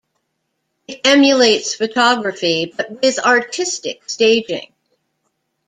It 0.87 1.01
emulates 1.05 1.75
photography, 1.75 2.73
but 2.75 3.03
with 3.03 3.19
artistic 3.19 4.09
staging. 4.09 4.73